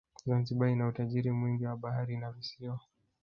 [0.27, 2.79] zanzibar ina utajiri mwingi wa bahari na visiwa